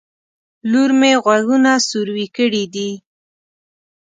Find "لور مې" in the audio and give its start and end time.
0.71-1.11